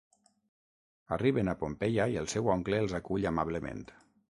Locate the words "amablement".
3.33-3.91